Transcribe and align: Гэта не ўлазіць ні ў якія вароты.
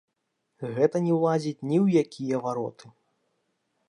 Гэта 0.77 1.01
не 1.07 1.11
ўлазіць 1.17 1.65
ні 1.71 1.77
ў 1.83 2.05
якія 2.05 2.35
вароты. 2.47 2.85